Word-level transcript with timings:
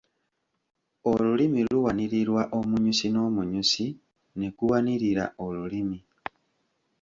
Olulimi 1.09 1.59
luwanirirwa 1.69 2.41
omunyusi 2.57 3.05
n’omunyusi 3.11 3.85
ne 4.37 4.47
guwanirira 4.57 5.25
olulimi. 5.45 5.99